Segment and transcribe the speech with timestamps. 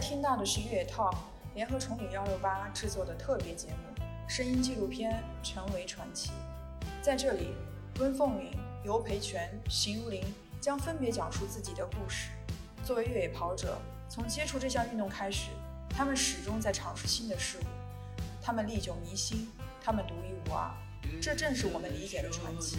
[0.00, 1.14] 听到的是越野 Talk
[1.54, 6.30] 联合崇礼幺六八制作的特别节目声音纪录片《成为传奇》。
[7.02, 7.54] 在这里，
[7.98, 8.50] 温凤云、
[8.82, 10.22] 尤培全、邢如林
[10.58, 12.30] 将分别讲述自己的故事。
[12.82, 13.76] 作为越野跑者，
[14.08, 15.50] 从接触这项运动开始，
[15.90, 17.64] 他们始终在尝试新的事物。
[18.40, 19.50] 他们历久弥新，
[19.82, 20.70] 他们独一无二，
[21.20, 22.78] 这正是我们理解的传奇。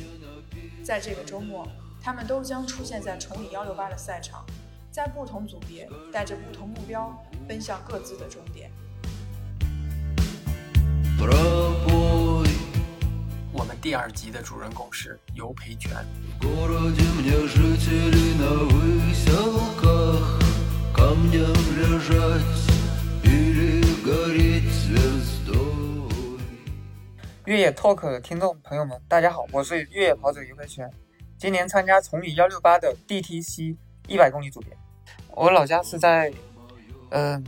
[0.83, 1.67] 在这个周末，
[2.01, 4.43] 他们都将出现在崇礼幺六八的赛场。
[4.91, 8.69] 在不同组别，带着不同目标，奔向各自的终点。
[13.53, 15.91] 我们第二集的主人公是尤培全。
[27.45, 30.91] 越野 Talk 的听众朋友们，大家好，我是越野跑者尤培全，
[31.37, 33.77] 今年参加崇礼幺六八的 DTC
[34.07, 34.77] 一百公里组别。
[35.33, 36.31] 我老家是在，
[37.09, 37.43] 嗯，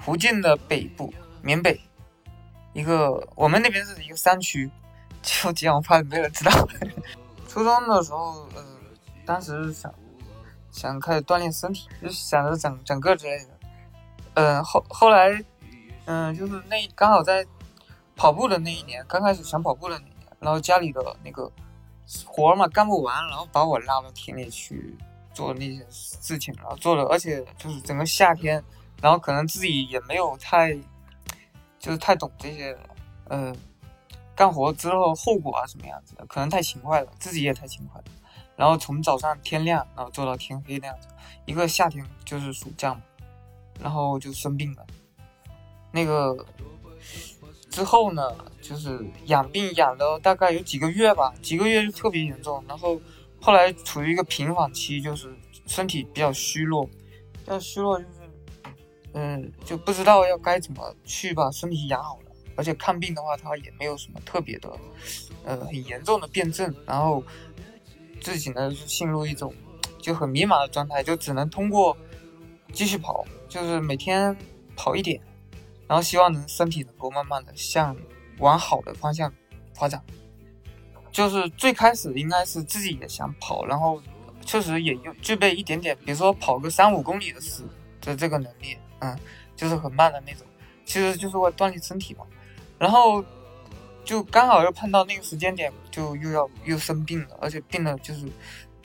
[0.00, 1.12] 福建的北部，
[1.42, 1.80] 缅北，
[2.72, 4.70] 一个我们那边是一个山区，
[5.22, 6.50] 就这样，我怕没人知道。
[7.48, 8.64] 初中的时候，呃，
[9.24, 9.92] 当时想
[10.70, 13.50] 想开始锻炼身体，就想着整整个之类的。
[14.34, 15.42] 嗯，后后来，
[16.06, 17.44] 嗯，就是那刚好在
[18.16, 21.50] 跑步的那一年，刚开始想跑步的那一年，然后家里的那个
[22.24, 24.96] 活嘛干不完，然后把我拉到田里去。
[25.38, 28.60] 做那些事情，然后做了，而且就是整个夏天，
[29.00, 30.76] 然后可能自己也没有太，
[31.78, 32.76] 就是太懂这些，
[33.28, 33.54] 呃，
[34.34, 38.06] 干活之后后果啊什么样子的，可能太勤快了，自己也太勤快了，
[38.56, 41.06] 然后从早上天亮，然后做到天黑那样子，
[41.46, 43.00] 一个夏天就是暑假嘛，
[43.80, 44.84] 然后就生病了，
[45.92, 46.44] 那个
[47.70, 53.00] 之后呢，就是养病养了大概有几个月吧，几个月就特别严重，然后。
[53.40, 55.34] 后来处于一个平缓期，就是
[55.66, 58.10] 身体比较虚弱，比较虚弱，就是，
[59.12, 62.22] 嗯，就不知道要该怎么去把身体养好了。
[62.56, 64.68] 而且看病的话，他也没有什么特别的，
[65.44, 66.74] 呃，很严重的病症。
[66.84, 67.22] 然后
[68.20, 69.54] 自己呢，就陷入一种
[69.98, 71.96] 就很迷茫的状态，就只能通过
[72.72, 74.36] 继续跑，就是每天
[74.74, 75.20] 跑一点，
[75.86, 77.96] 然后希望能身体能够慢慢的向
[78.38, 79.32] 往好的方向
[79.72, 80.02] 发展。
[81.10, 84.00] 就是最开始应该是自己也想跑，然后
[84.44, 87.62] 确实也有具备一点点，比如说跑个三五公里的时
[88.00, 89.18] 的这个能力，嗯，
[89.56, 90.46] 就是很慢的那种，
[90.84, 92.24] 其实就是为锻炼身体嘛。
[92.78, 93.24] 然后
[94.04, 98.26] 就刚好又碰到那个时间点，就又要又生病了，而且病了就是，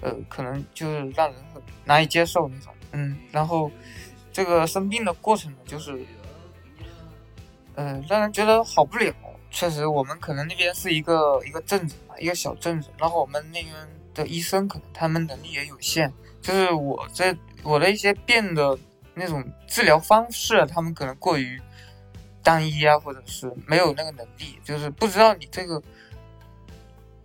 [0.02, 3.18] 呃，可能就是让人很难以接受那种，嗯。
[3.32, 3.72] 然后
[4.32, 6.04] 这个生病的过程呢，就是，
[7.76, 9.14] 嗯，让人觉得好不了。
[9.54, 12.90] 确实，我们可能那边是一个一个镇子嘛，一个小镇子。
[12.98, 13.74] 然后我们那边
[14.14, 18.78] 的医生可能他们能力也有限，就是我这我的一些病的
[19.14, 21.62] 那种治疗方式，他们可能过于
[22.42, 25.82] 单一啊，或者是没有那个能力，就是不知道你这个，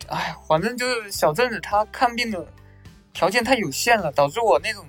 [0.07, 2.47] 哎，反正就是小镇子，他看病的
[3.15, 4.85] 条件太有限了，导致我那种。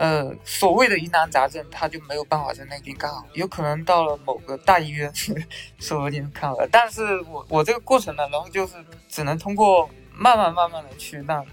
[0.00, 5.12] 呃，所谓的疑难杂症，他就没有办法在那边干好，有可能到了某个大医院，
[5.78, 6.66] 说不定看了。
[6.72, 11.44] 但是我我这个过程呢，然后就是只能通过慢慢慢慢的去让，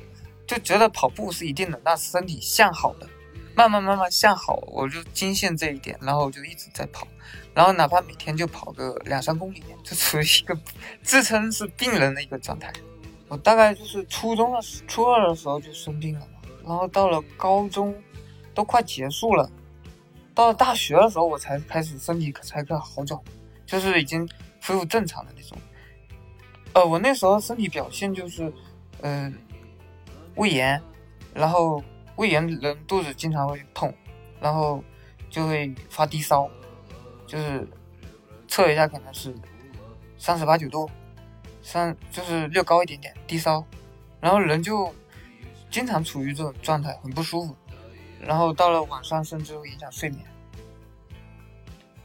[0.47, 3.09] 就觉得跑步是一定能让身体向好的，
[3.53, 7.05] 慢慢慢慢向好，我就坚信这一点，然后我就一直在跑，
[7.53, 10.57] 然后哪怕每天就跑个两三公里，就处于一个
[11.03, 12.71] 自称是病人的一个状态。
[13.27, 16.25] 我大概就是初中的初二的时候就生病了，
[16.65, 17.93] 然后到了高中。
[18.57, 19.47] 都快结束了，
[20.33, 23.21] 到了大学的时候，我才开始身体才开始好转，
[23.67, 24.27] 就是已经
[24.63, 25.55] 恢复正常的那种。
[26.73, 28.51] 呃，我那时候身体表现就是，
[29.01, 29.31] 嗯，
[30.37, 30.81] 胃炎，
[31.35, 31.83] 然后
[32.15, 33.93] 胃炎人肚子经常会痛，
[34.41, 34.83] 然后
[35.29, 36.49] 就会发低烧，
[37.27, 37.67] 就是
[38.47, 39.35] 测一下可能是
[40.17, 40.89] 三十八九度，
[41.61, 43.63] 三就是略高一点点低烧，
[44.19, 44.91] 然后人就
[45.69, 47.55] 经常处于这种状态，很不舒服。
[48.19, 50.25] 然后到了晚上，甚至会影响睡眠。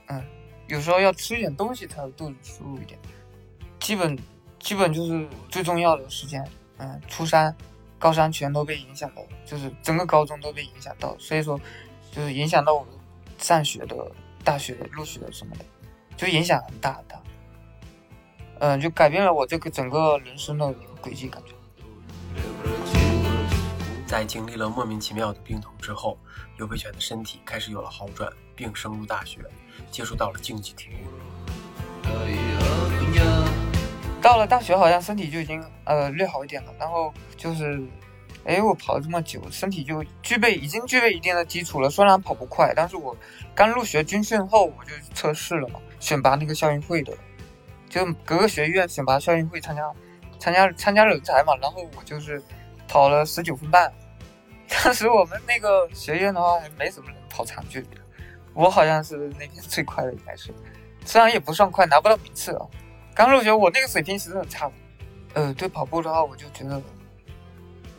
[0.09, 0.23] 嗯，
[0.69, 2.99] 有时候要吃一点东西才会肚子舒服一点。
[3.81, 4.19] 基本
[4.59, 6.45] 基本就是最重要的时间，
[6.79, 7.55] 嗯，初三、
[7.99, 11.61] 高三全都被影响到，就是整个高中都被影响到，所以说
[12.11, 12.87] 就是影响到我
[13.39, 13.97] 上学的、
[14.45, 15.65] 大学的入学什么的，
[16.17, 17.23] 就影响很大很大。
[18.61, 21.53] 嗯，就改变了我这个整个人生的轨迹，感觉。
[24.13, 26.19] 在经历了莫名其妙的病痛之后，
[26.59, 29.41] 刘培全的身体开始有了好转，并升入大学，
[29.91, 30.99] 接触到了竞技体育。
[34.21, 37.83] 到了大学，好像身体就已经呃略好一点了，然后就是
[38.45, 41.89] 哎，我跑了这么久，身体就具备已经具备一定的基础了。
[41.89, 43.17] 虽然跑不快，但是我
[43.55, 47.17] 刚入学军训后我就测试了嘛，选拔那个校运会的，
[47.89, 49.91] 就各个学院选拔校运会参加
[50.39, 51.57] 参加参加人才嘛。
[51.63, 52.43] 然后我就是
[52.87, 53.91] 跑了十九分半。
[54.85, 57.89] 当时我们那个学院的话还没什么人跑长距离，
[58.55, 60.53] 我好像是那边最快的应该是，
[61.05, 62.67] 虽然也不算快，拿不到名次啊。
[63.15, 64.73] 刚入学我那个水平其实很差的。
[65.35, 66.81] 呃，对跑步的话，我就觉得。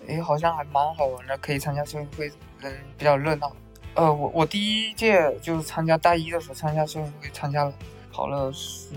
[0.06, 2.30] 哎，好像还蛮好玩的，可以参加校运会，
[2.60, 3.56] 人比较热闹。
[3.94, 7.74] 呃，我我第一届就是参加大一的时候参加校运会，参加了，
[8.12, 8.89] 跑了十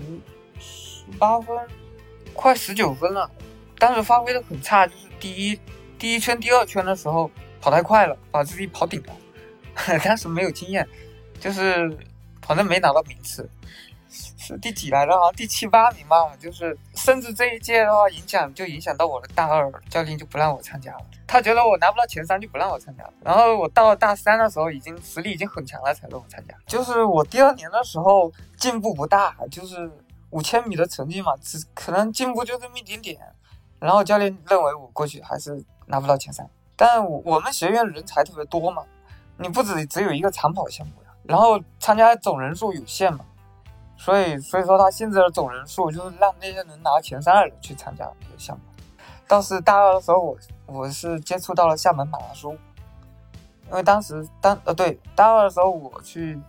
[0.59, 1.55] 十八分，
[2.33, 3.31] 快十九分了。
[3.79, 5.57] 当时发挥的很差，就是第一
[5.97, 7.31] 第一圈、第二圈的时候
[7.67, 9.13] 跑太快了，把自己跑顶了。
[10.01, 10.87] 当时没有经验，
[11.37, 11.89] 就是
[12.41, 13.49] 反正没拿到名次。
[14.09, 15.11] 是第几来的？
[15.11, 16.15] 好像第七八名吧。
[16.39, 21.05] 就是，甚至这一届的话，影响就影响到我的大二，教练就不让我参加了。
[21.27, 23.03] 他觉得我拿不到前三，就不让我参加。
[23.21, 26.55] 然后我到了大三的时候，已经实力已经很强了，才让我参加。
[26.67, 29.91] 就是我第二年的时候进步不大，就是
[30.29, 33.19] 五千米的成绩嘛，只可能进步就这么一点点。
[33.77, 36.49] 然后教练认为我过去还是拿不到前三。
[36.77, 38.83] 但我我们学院人才特别多嘛，
[39.37, 43.25] 你不止只有一个长跑项目呀，然后参加总人数有限嘛。
[43.99, 48.63] 所以，所以说他限制了总人数，就是让那些能拿前三的人去参加这个项目。
[49.27, 50.37] 倒是大二的时候，我
[50.67, 52.55] 我是接触到了厦门马拉松，
[53.69, 56.39] 因为当时当呃对大二的时候我去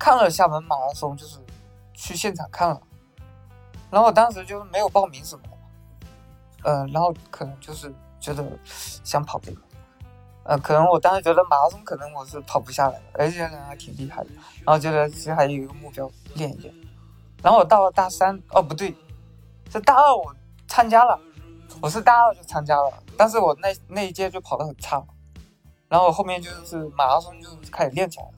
[0.00, 1.38] 看了厦门马拉松，就是
[1.94, 2.82] 去现场看了，
[3.88, 8.42] 然后我当时就是没有报名什么的，呃，然后可能就是觉得
[9.04, 9.60] 想跑这个。
[10.44, 14.30] 呃，可能我当时觉得马拉松可能我是跑不下来的，而且人还挺厉害的，
[14.64, 16.74] 然后觉得其实还有一个目标练一练。
[17.42, 18.92] 然后我到了大三，哦不对，
[19.70, 20.34] 是大二我
[20.66, 21.20] 参加了，
[21.80, 25.04] 我是大二就参加了，但是我那那一届就跑得很差，
[25.88, 28.32] 然后后面就是马拉松就开始练起来了，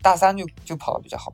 [0.00, 1.32] 大三就就跑得比较好。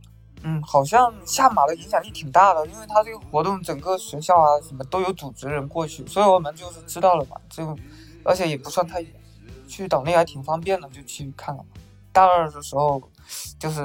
[0.48, 7.76] 嗯，好像下马的影响力挺大的，因为他这个活动整个学校啊什么都有组织人过去，所以我们就是知道了嘛，就
[8.22, 9.10] 而且也不算太远。
[9.66, 11.64] 去岛内还挺方便的，就去看了。
[12.12, 13.02] 大二的时候，
[13.58, 13.82] 就是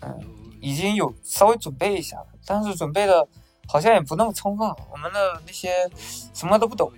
[0.00, 0.18] 嗯，
[0.60, 3.24] 已经有稍微准备一下了，但是准备的
[3.68, 4.68] 好像也不那么充分。
[4.90, 5.88] 我们的那些
[6.34, 6.90] 什么都不懂，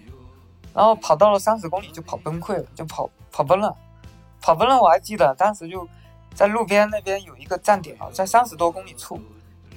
[0.73, 3.77] 然后跑到了三十公里就跑崩溃了，就跑跑崩了，
[4.41, 4.81] 跑崩了。
[4.81, 5.87] 我还记得当时就
[6.35, 9.21] 在路边那边有一个站点啊，在三十多公里处，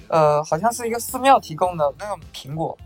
[0.08, 2.76] 呃，好像是一个寺庙提供的那种苹果，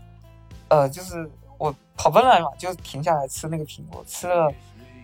[0.67, 4.51] 呃，就是我跑奔来嘛，就停下来吃那个苹果，吃了。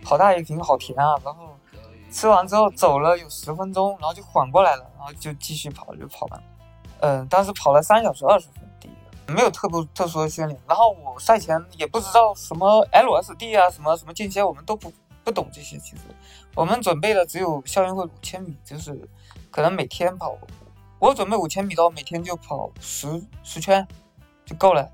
[0.03, 1.15] 好大一瓶，好甜啊！
[1.25, 1.49] 然后
[2.09, 6.43] 吃完之后走了有十分钟，然后就缓过来了，然后就继续跑，就跑完。
[6.99, 8.91] 嗯，当时跑了三小时二十分，第一
[9.25, 10.57] 个没有特不特殊的训练。
[10.65, 14.93] 然后我赛前也不知道什么 LSD 啊，什么什么间歇，我们都不
[15.27, 15.77] 不懂这些。
[15.77, 16.03] 其实
[16.55, 18.97] 我们准备的只有校运会五千米，就是
[19.51, 20.37] 可能每天跑。
[20.99, 23.85] 我准备五千米的话，每天就跑十十圈
[24.45, 24.89] 就够了，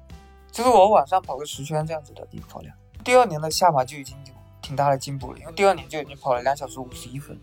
[0.52, 2.76] 就是我晚上跑个十圈这样子的一个跑量。
[3.04, 4.34] 第二年的下马就已经有。
[4.64, 7.38] 挺大的进步了，因为第二年就已经跑了两小时五十一分。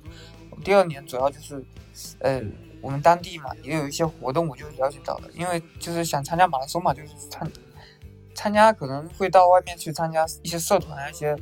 [0.64, 1.62] 第二年主要就是，
[2.20, 2.40] 呃，
[2.80, 5.28] 我们当地嘛也有一些活动，我就了解到了。
[5.34, 7.52] 因为就是想参加马拉松嘛，就是参
[8.34, 11.36] 参加可能会到外面去参加一些社团、一些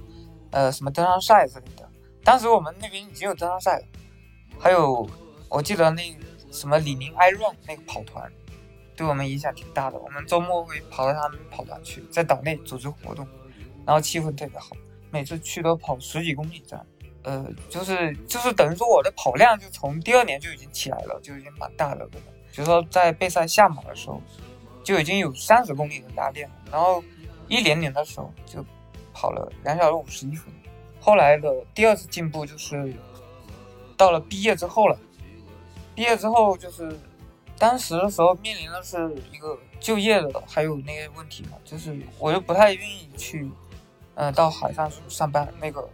[0.50, 1.88] 呃什么登山赛之类的。
[2.24, 3.84] 当时我们那边已经有登山赛了，
[4.58, 5.08] 还有
[5.48, 6.16] 我记得那
[6.50, 8.30] 什么李宁 iRun 那个跑团，
[8.96, 9.98] 对我们影响挺大的。
[9.98, 13.26] 我们周末会跑到他们跑团去，在岛内组织活动，
[13.86, 14.76] 然后气氛特别好。
[15.10, 16.86] 每次去都跑十几公里这样，
[17.22, 22.10] 呃，就是就是等于说我的跑量就从第二年就已经起来了，就已经蛮大的了。
[22.52, 24.20] 比如说在备赛下马的时候，
[24.84, 27.02] 就已经有三十公里的拉练，然后
[27.46, 28.62] 一年年的时候就
[29.18, 30.52] 跑了两小时五十一分。
[31.00, 32.94] 后来的第二次进步就是
[33.96, 34.96] 到了毕业之后了，
[35.96, 36.96] 毕业之后就是
[37.58, 43.50] 当时的时候面临的是一个就业的还有那些问题嘛，就是我又不太愿意去。
[44.20, 45.88] 嗯，到海上上班那个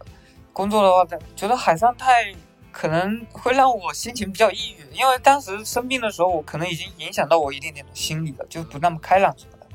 [0.51, 1.05] 工作的话，
[1.35, 2.33] 觉得海上太
[2.71, 9.67] 可能会让我心情比较抑郁，因为当时生病的时候，我可能已经影响到我一点点的心理了，就不那么开朗什么的。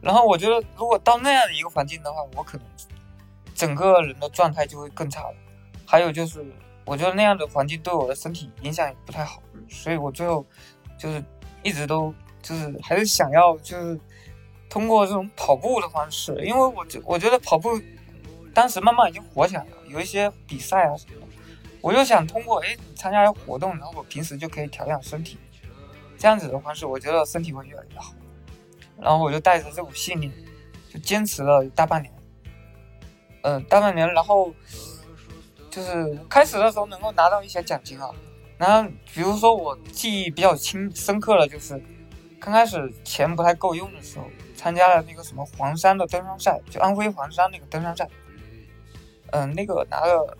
[0.00, 2.66] 然后我觉得，如果到那样的一个环境的话，我可能
[3.54, 5.34] 整个人的状态就会更差了。
[5.86, 6.44] 还有就是，
[6.84, 10.44] 我觉得那样的环境对我的身体影响也不太好，所以我最后
[10.98, 11.22] 就是
[11.62, 14.00] 一直都就是还是想要就是。
[14.70, 17.78] 通过这种跑步的方式，因为我觉我觉得跑步
[18.54, 21.26] 当时慢慢已经火起来了，有一些比赛啊什么的，
[21.82, 25.36] 我就想通过哎参加活动，然后我平时就可以调养身体，
[26.16, 28.14] 这样子的方式，我觉得身体会越来越好。
[28.98, 30.32] 然后我就带着这股信念，
[30.88, 32.10] 就坚持了大半年。
[33.42, 34.52] 呃，大半年，然后
[35.68, 38.08] 就是开始的时候能够拿到一些奖金啊。
[38.56, 41.82] 然后比如说我记忆比较清深刻的，就是
[42.38, 48.08] 刚开始钱不太够用的时候，参加了那个什么黄山的登山赛，就安徽黄山那个登山赛。
[49.32, 50.38] 嗯，那个拿了，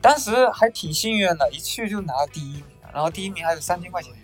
[0.00, 2.64] 当时还挺幸运的，一去就拿了第一名，
[2.94, 4.14] 然后第一名还有三千块钱，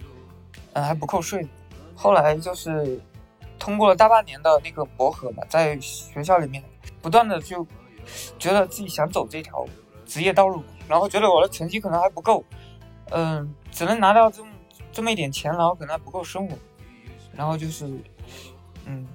[0.72, 1.46] 嗯，还不扣税。
[1.94, 2.98] 后来就是
[3.58, 6.64] 通过了大半年的那个磨合嘛，在学校里面
[7.02, 7.66] 不断的就。
[8.38, 9.64] 觉得自己想走这条
[10.04, 12.44] 职业道路，然后觉得我的成绩可能还不够，
[13.10, 14.50] 嗯，只能拿到这么
[14.92, 16.56] 这么一点钱，然后可能还不够生活，
[17.32, 17.86] 然后就是，
[18.84, 19.06] 嗯，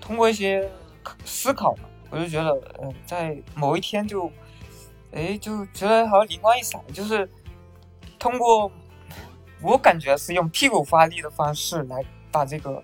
[0.00, 0.70] 通过一些
[1.24, 1.74] 思考，
[2.10, 2.50] 我就觉得，
[2.82, 4.30] 嗯，在某一天就，
[5.12, 7.28] 哎，就觉得好像灵光一闪，就是
[8.18, 8.70] 通过
[9.62, 12.82] 我感觉是用屁股发力的方式来把这个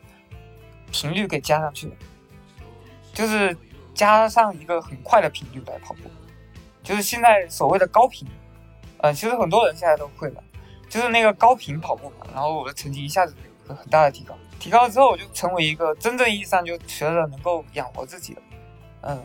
[0.90, 1.92] 频率给加上去，
[3.12, 3.56] 就是。
[3.96, 6.02] 加上一个很快的频率来跑步，
[6.84, 8.28] 就是现在所谓的高频，
[8.98, 10.44] 呃，其实很多人现在都会了，
[10.86, 12.26] 就是那个高频跑步嘛。
[12.34, 18.42] 然后我的成绩一下子有个很大的提高，提高了之后，我就成为一个真正意义上就觉得能够养活自己的，
[19.00, 19.18] 嗯，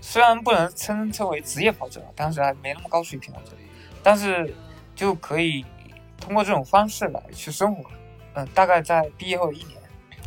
[0.00, 3.58] 虽然不能称称为职业跑者，当时还没那么高水平，我觉得，
[4.02, 4.52] 但是
[4.96, 5.64] 就可以
[6.20, 7.88] 通过这种方式来去生活，
[8.34, 9.78] 嗯，大概在毕业后一年，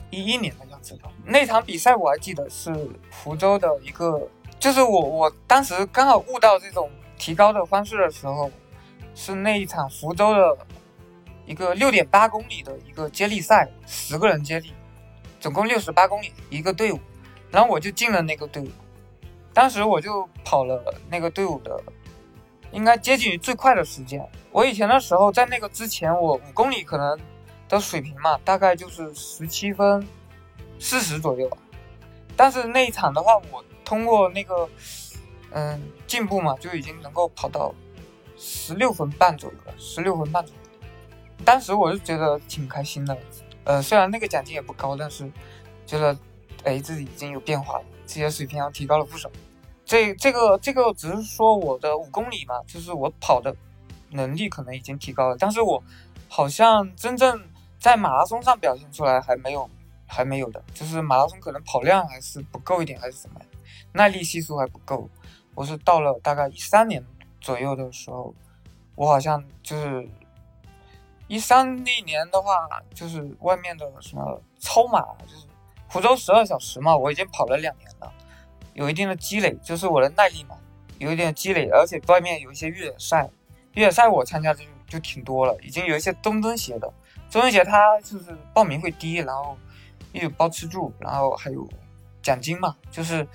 [0.09, 1.11] 一一年的知道。
[1.25, 2.73] 那场比赛我还记得是
[3.11, 4.27] 福州的一个，
[4.59, 8.49] 就是我我当时刚好悟到这种提高的方式的时候，
[9.13, 10.57] 是那一场福州的
[11.45, 14.73] 一个六点八公里的一个接力赛，十个人接力，
[15.39, 16.99] 总共六十八公里一个队伍，
[17.51, 18.69] 然后我就进了那个队伍，
[19.53, 21.81] 当时我就跑了那个队伍的，
[22.71, 24.25] 应该接近于最快的时间。
[24.51, 27.19] 我以前的时候在那个之前，我五公里可能
[27.67, 30.07] 的水平嘛，大概就是十七分。
[30.79, 31.57] 四十左右吧，
[32.35, 34.67] 但是那一场的话，我通过那个
[35.51, 37.75] 嗯进步嘛，就已经能够跑到
[38.37, 39.73] 十六分半左右了。
[39.77, 40.87] 十六分半左右，
[41.43, 43.17] 当时我就觉得挺开心的。
[43.65, 45.29] 呃，虽然那个奖金也不高，但是
[45.85, 46.17] 觉得
[46.63, 49.29] 哎自己已经有变化了，自己的水平要提高了不少。
[49.85, 53.53] 这这个这个只是说我的五公里嘛，就是我跑的
[54.11, 55.83] 能力可能已经提高了，但是我
[56.29, 57.41] 好像真正
[57.79, 59.69] 在马拉松上表现出来还没有。
[60.11, 63.39] 还没有的，就是马拉松可能跑量还是不够一点，还是什么，
[63.93, 65.07] 耐力系数还不够。
[65.53, 67.05] 我是到了大概一三年
[67.39, 68.33] 左右的时候，
[68.95, 70.09] 我好像就是
[71.27, 75.45] 一三那年的话，就是外面的什么超马，就是
[75.87, 78.11] 湖州十二小时嘛，我已经跑了两年了，
[78.73, 80.57] 有一定的积累，就是我的耐力嘛，
[80.97, 83.29] 有一点积累，而且外面有一些越野赛，
[83.73, 86.91] 越野赛我参加的就就挺多了，已经有一些中登协的，
[87.29, 89.55] 中登协它就是报名会低，然后。
[90.13, 91.67] 又有包吃住，然后还有
[92.21, 93.27] 奖金嘛，就是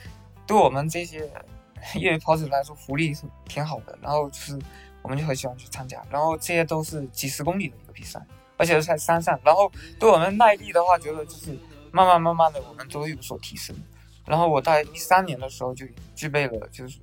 [0.46, 1.30] 对我们这些
[1.96, 3.98] 业余跑者来说，福利是挺好的。
[4.02, 4.58] 然后就是
[5.02, 8.20] 我们就很喜欢去参加，然后这些都是几十公里的一个比赛，
[8.56, 9.38] 而且是在山上。
[9.44, 11.56] 然后对我们耐力的话，觉得就是
[11.92, 13.74] 慢慢慢慢的，我们都有所提升。
[14.26, 16.98] 然后我在一三年的时候就具备了就是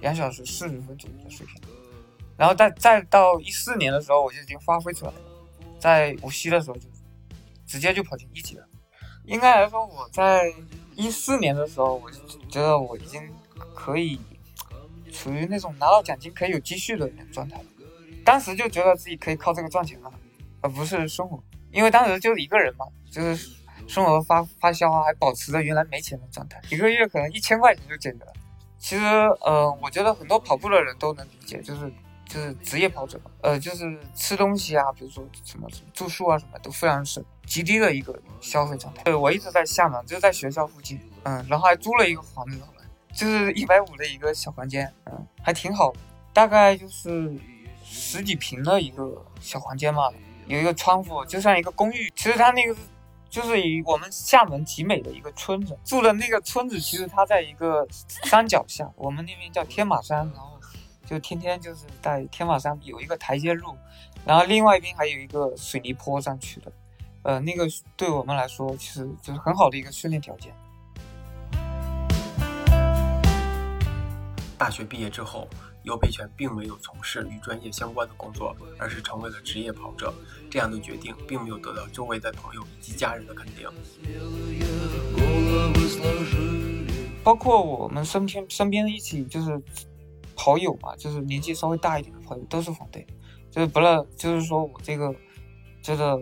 [0.00, 1.60] 两小时四十分左右的水平，
[2.36, 5.18] 然后再再到一四年的时候，我就已经发挥出来了，
[5.78, 6.88] 在无锡的时候就
[7.66, 8.67] 直接就跑进一级了。
[9.28, 10.50] 应该来说，我在
[10.96, 12.18] 一四年的时候，我就
[12.48, 13.22] 觉得我已经
[13.74, 14.18] 可以
[15.12, 17.60] 处于那种拿到奖金可以有积蓄的那种状态。
[18.24, 20.10] 当时就觉得自己可以靠这个赚钱了，
[20.62, 21.38] 而不是生活。
[21.70, 23.50] 因为当时就一个人嘛，就是
[23.86, 28.32] 生活发发销啊，还保持着原来没钱的状态，一个月可能一千块钱就解决了。
[28.78, 29.04] 其实，
[29.42, 31.92] 呃，我觉得很多跑步的人都能理解，就是
[32.26, 37.22] 就是职业跑者，呃，就是吃东西啊，比如说什么什么住宿啊，什么都非常省。
[37.48, 39.02] 极低的一个消费状态。
[39.04, 42.60] 对我一直在厦门，就在学校附近，嗯，然后还租了一个房子，
[43.14, 45.92] 就是一百五的一个小房间，嗯，还挺好，
[46.32, 47.34] 大概就是
[47.82, 50.10] 十几平的一个小房间嘛，
[50.46, 52.12] 有一个窗户，就像一个公寓。
[52.14, 52.76] 其实它那个
[53.30, 57.86] 就是以我们厦门集美的一个村子住的那个村子，其实它在一个
[58.24, 60.58] 山脚下，我们那边叫天马山，然后
[61.06, 63.74] 就天天就是在天马山有一个台阶路，
[64.24, 66.70] 然后另外一边还有一个水泥坡上去的。
[67.22, 70.54] 呃，那个对我们来说，其实就是很好的一个训练条件。
[74.56, 75.46] 大学毕业之后，
[75.82, 80.12] 尤培全并没有从事与专业相关的工作，而是成为了职业跑者。
[80.50, 83.68] 这样的决定并没有得到周围的朋友以及家人的肯定。
[87.22, 89.60] 包括我们身边身边一起就是
[90.34, 93.06] 跑友嘛，就是年纪稍微大一点的朋友，都是反对，
[93.50, 95.14] 就是不乐，就是说我这个
[95.82, 96.18] 觉得。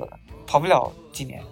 [0.46, 1.42] 跑不了几年，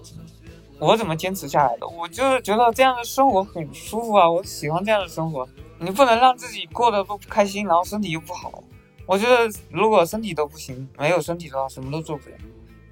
[0.79, 1.87] 我怎么坚持下来的？
[1.87, 5.49] 我就是觉得这样的生活很舒服啊，我喜欢这样的生活。
[5.79, 8.63] 你不能让自己过得不开心，然后身体又不好。
[9.07, 12.37] 我觉得如果身体都不行，没有身体的话，什么都做不了。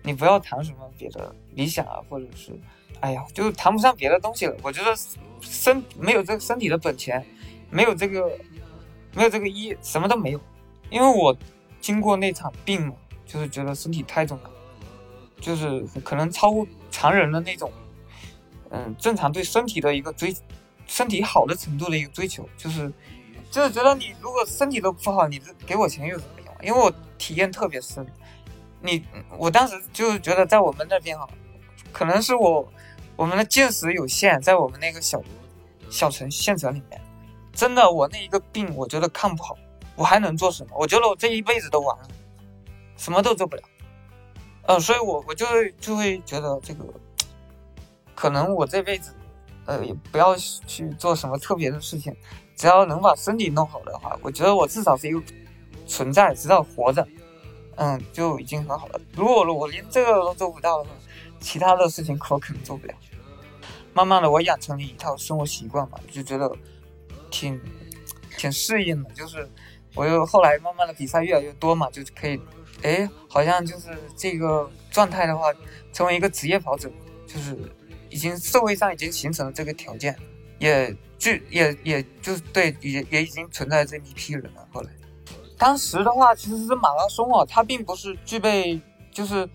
[0.03, 2.53] 你不要谈什么别的理想啊，或者是，
[3.01, 4.57] 哎呀，就谈不上别的东西了。
[4.63, 4.95] 我觉得
[5.41, 7.25] 身没有这个身体的本钱，
[7.71, 8.31] 没有这个，
[9.15, 10.41] 没有这个医，什么都没有。
[10.91, 11.35] 因为我
[11.81, 12.95] 经过那场病嘛，
[13.25, 14.51] 就是觉得身体太重要，
[15.43, 17.71] 就是可能超乎常人的那种，
[18.71, 20.35] 嗯，正常对身体的一个追，
[20.87, 22.91] 身体好的程度的一个追求，就是，
[23.51, 26.55] 就是觉得你如果身体都不好，你给我钱有什么用？
[26.63, 28.07] 因为我体验特别深。
[28.81, 29.05] 你，
[29.37, 31.29] 我当时就是觉得在我们那边哈，
[31.93, 32.73] 可能是我
[33.17, 35.23] 我们的见识有限，在我们那个小
[35.91, 37.01] 小城县城里面，
[37.53, 39.57] 真的我那一个病，我觉得看不好，
[39.95, 40.77] 我还能做什么？
[40.77, 42.09] 我觉得我这一辈子都完了，
[42.97, 43.63] 什么都做不了。
[44.67, 46.85] 呃，所以我我就会就会觉得这个，
[48.15, 49.13] 可能我这辈子，
[49.67, 52.15] 呃，也不要去做什么特别的事情，
[52.57, 55.23] 只要能把身体弄好的话，我觉得我至少是一个
[55.87, 57.07] 存在，至少活着。
[57.77, 59.01] 嗯，就已经很好了。
[59.17, 60.91] 如果我连这个都做不到的话，
[61.41, 62.95] 其他的事情可可能做不了。
[63.95, 66.55] 慢慢的，我养成了一套生活习惯嘛，就觉得
[67.31, 67.59] 挺
[68.37, 69.11] 挺适应的。
[69.13, 69.49] 就是
[69.95, 72.39] 我又后来慢慢的比赛越来越多嘛，就可以，
[72.83, 75.47] 哎，好像就是这个状态的话，
[75.93, 76.91] 成为一个职业跑者，
[77.27, 77.59] 就是
[78.11, 80.17] 已经社会上已经形成了这个条件，
[80.59, 84.67] 也具也也就是对，也也已经存在这一批人了。
[84.73, 84.91] 后来。
[85.59, 88.81] 当时的话，其实是马拉松啊，它并不是具备，
[89.13, 89.49] 就是，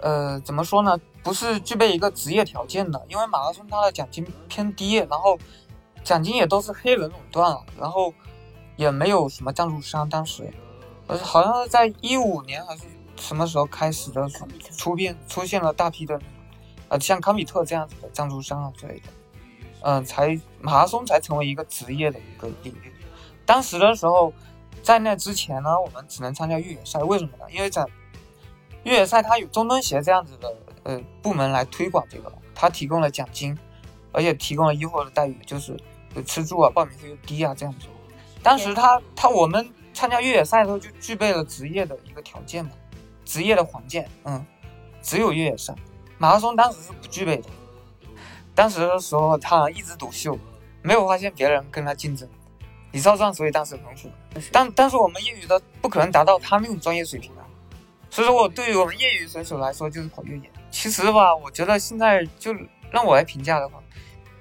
[0.00, 0.96] 呃，怎么说呢？
[1.24, 5.36] 不是具备一个职业条件的，因为马拉松它的奖金偏低，然后
[6.04, 8.14] 奖金也都是黑人垄断了，然后
[8.76, 10.08] 也没有什么赞助商。
[10.08, 10.48] 当时，
[11.10, 12.84] 呃，好像是在一五年还是
[13.16, 14.28] 什么时候开始的，
[14.76, 16.18] 出变出现了大批的，
[16.88, 19.08] 呃，像康比特这样子的赞助商啊之类的，
[19.82, 22.92] 嗯，才马拉松才成为一个职业的一个领域。
[23.44, 24.32] 当时的时候。
[24.82, 27.44] 在那之前呢，我们只能参加越野赛，为什么呢？
[27.50, 27.84] 因为在
[28.84, 33.54] 越野赛它有中蹲鞋这样子的呃部门来推广这个，它提供了奖金，
[34.10, 35.76] 而且提供了优厚的待遇，就是
[36.24, 37.88] 吃住啊、报名费又低啊这样子。
[38.42, 42.70] 当时他他我们参加越野赛的时候就具备了职业的一个条件嘛，
[43.24, 44.44] 职业的环境，嗯，
[45.02, 45.74] 只有越野赛，
[46.18, 47.44] 马拉松当时是不具备的。
[48.54, 50.38] 当时的时候他一枝独秀，
[50.82, 52.28] 没有发现别人跟他竞争。
[52.92, 54.10] 李少壮所以当时很火，
[54.50, 57.46] 但但是我们业余的不可能达到他那种专业水平啊，
[58.10, 60.50] 所以说我对于我们业余选手来说就是跑越野。
[60.72, 62.52] 其实吧，我觉得现在就
[62.90, 63.80] 让我来评价的话，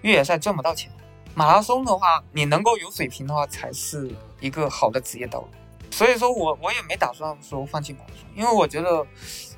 [0.02, 0.92] 越野赛赚不到钱，
[1.36, 5.48] 马拉松的话，你能够有水平的话才是一个好的职业道路。
[5.92, 9.06] 所以说我我也没打算说放弃马拉松，因为我觉得，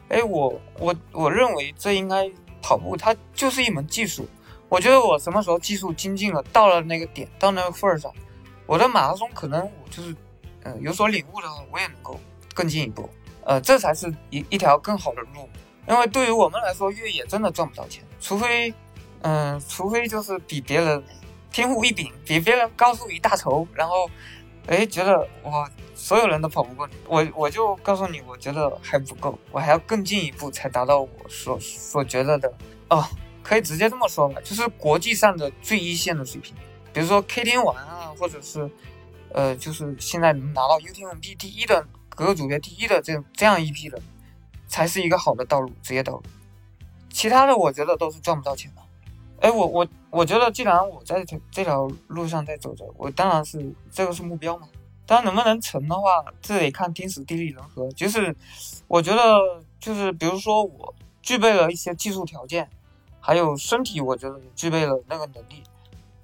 [0.09, 2.29] 哎，我我我认为这应该
[2.61, 4.27] 跑步它就是一门技术，
[4.69, 8.11] 我觉得我什么时候技术精进了，到了那个点，到那个份儿上。
[8.65, 10.15] 我的马拉松可能我就是，
[10.63, 12.17] 呃，有所领悟的话，我也能够
[12.53, 13.09] 更进一步，
[13.43, 15.49] 呃，这才是一一条更好的路。
[15.89, 18.73] 因为对于我们来说，越野真的赚不到钱，除非，
[19.23, 21.03] 嗯，除非就是比别人
[21.51, 24.09] 天赋异禀，比别人高出一大筹，然后，
[24.67, 32.53] 哎，觉得我，所有人都跑不过你，我我就告诉你，我觉得还不够，我还要更进一步才达到我所所觉得的，
[32.89, 33.03] 哦，
[33.41, 36.55] 可以直接这么说吧，就是国际上的最一线的水平。
[36.93, 38.69] 比如说 K 天王啊，或者是，
[39.33, 44.01] 呃，就是现在能拿到 UTMB 第一的各个组别第一的这这样一批人，
[44.67, 46.23] 才是一个好的道路，职业道路。
[47.09, 48.81] 其他的我觉得都是赚不到钱的。
[49.41, 54.67] 哎，我我我觉得既然我在这这条路上在走着，我当然是这个是目标嘛。
[55.07, 57.89] 当然能不能成的话，这得看天时地利人和。
[57.93, 58.35] 就是
[58.87, 59.39] 我觉得
[59.79, 62.69] 就是比如说我具备了一些技术条件，
[63.19, 65.63] 还有身体，我觉得也具备了那个能力。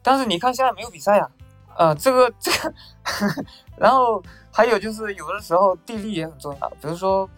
[0.01, 1.29] 但是你看现在没有比赛呀，
[1.75, 2.73] 呃，这个这个
[3.03, 3.45] 呵呵，
[3.77, 7.29] 然后还有就是有的时候地利也很重要，比如说，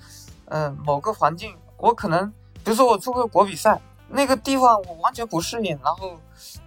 [0.46, 2.28] 嗯，某个环境我可能，
[2.64, 6.16] 比如说我出个国比赛，那个地方我完全不适应，然后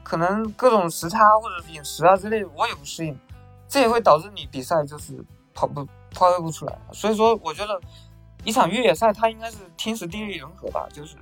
[0.03, 3.19] 可能各种时差或者饮食啊之类的我也不适应，
[3.69, 6.79] 这也会导致你比赛就是跑不发挥不出来。
[6.93, 7.81] 所以说，我觉得
[8.45, 11.17] 一场越野赛它应该是天时地利人和吧，就是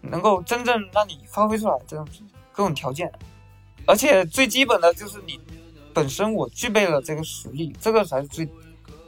[0.00, 2.06] 能够真正让你发挥出来这种
[2.52, 3.10] 各种条件。
[3.86, 5.40] 而且最基本的就是你
[5.92, 8.48] 本身我具备了这个实力，这个才是最，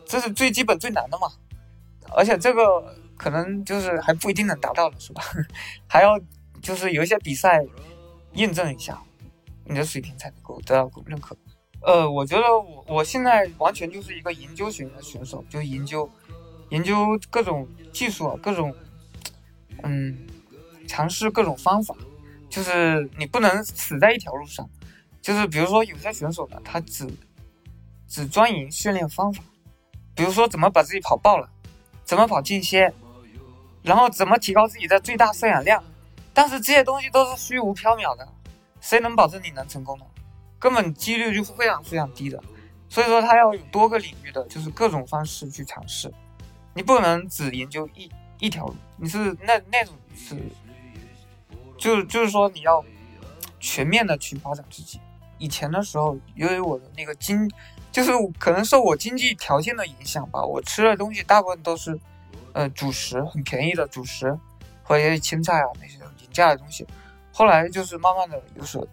[0.05, 1.29] 这是最基本最难的嘛。
[2.15, 5.23] 而且这个可能就是还不一定能达到的是吧？
[5.87, 6.19] 还要
[6.61, 7.65] 就是有一些比赛
[8.35, 9.01] 验证一下
[9.65, 11.37] 你的水平才能够得到认可。
[11.83, 16.09] 呃，我觉得我我现在完全就是一个研究型的选手，就研究
[16.71, 18.75] 研究各种技术，各种
[19.83, 20.27] 嗯
[20.87, 21.95] 尝试各种方法。
[22.49, 24.69] 就是你不能死在一条路上。
[25.23, 27.09] 就是比如说有些选手呢，他只
[28.07, 29.43] 只专营训练方法，
[30.15, 31.49] 比如说怎么把自己跑爆了，
[32.05, 32.93] 怎么跑间歇，
[33.83, 35.83] 然后怎么提高自己的最大摄氧量。
[36.35, 38.27] 但是这些东西都是虚无缥缈的，
[38.81, 40.05] 谁能保证你能成功呢？
[40.59, 42.43] 根本几率就是非常非常低的。
[42.89, 46.13] 所以说他要有多个领域的，就是各种方式去尝试。
[46.75, 50.37] 你不能只研究一一条路，你是那那种是，
[51.79, 52.85] 就就是说你要
[53.59, 55.01] 全面的去发展自己。
[55.39, 57.51] 以前的时候，由于我的那个经，
[57.91, 61.99] 就是可能受我经济条件的影响吧，我吃的东西大部分都是
[62.53, 64.39] 呃主食，很便宜的主食
[64.83, 65.99] 和一些青菜啊那些
[66.33, 66.87] 价的东西。
[67.33, 68.87] 后来就是慢慢的有所，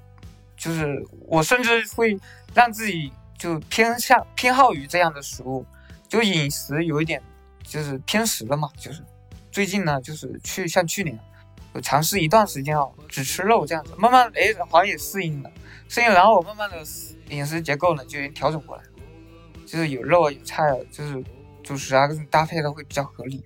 [0.56, 2.16] 就是我甚至会
[2.54, 5.66] 让自己就偏向偏好于这样的食物，
[6.08, 7.22] 就饮食有一点。
[7.62, 9.04] 就是偏食的嘛，就是
[9.52, 11.16] 最近呢，就是去像去年，
[11.72, 15.52] 我尝试一段时间啊，只吃肉这样子，慢慢哎好像也适应了，
[15.88, 16.78] 适应，然后我慢慢的
[17.30, 18.84] 饮食结构呢就已经调整过来，
[19.68, 21.24] 就是有肉啊有菜啊，就是
[21.62, 23.44] 主食啊搭配的会比较合理，